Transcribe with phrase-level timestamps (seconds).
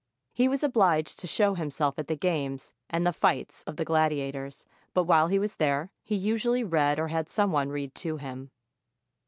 [0.33, 4.31] He was obliged to show himself at the games and the fights of the gladia
[4.33, 8.17] tors; but while he was there, he usually read or had some one read to
[8.17, 8.49] him.